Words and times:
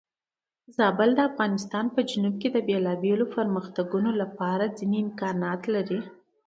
زابل 0.75 1.09
د 1.15 1.19
افغانستان 1.29 1.85
په 1.95 2.01
جنوب 2.09 2.35
کې 2.41 2.49
د 2.53 2.57
بېلابېلو 2.67 3.25
پرمختګونو 3.35 4.09
لپاره 4.21 4.65
ځینې 4.77 4.97
امکانات 5.05 5.61
لري. 5.75 5.99